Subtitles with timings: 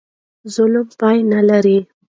[0.53, 1.79] ظلم پای نه لري.